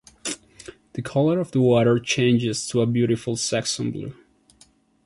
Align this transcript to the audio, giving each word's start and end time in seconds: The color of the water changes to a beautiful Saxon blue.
The 0.93 1.03
color 1.03 1.39
of 1.39 1.51
the 1.51 1.61
water 1.61 1.99
changes 1.99 2.67
to 2.69 2.81
a 2.81 2.87
beautiful 2.87 3.35
Saxon 3.35 3.91
blue. 3.91 4.15